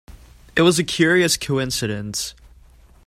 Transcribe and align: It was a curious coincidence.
It 0.55 0.63
was 0.63 0.79
a 0.79 0.83
curious 0.83 1.37
coincidence. 1.37 2.33